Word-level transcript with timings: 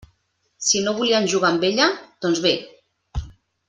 Si 0.69 0.81
no 0.85 0.93
volien 1.01 1.29
jugar 1.35 1.51
amb 1.53 1.67
ella, 1.71 1.89
doncs 2.27 2.45
bé! 2.51 2.59